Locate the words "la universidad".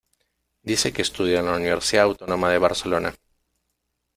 1.45-2.05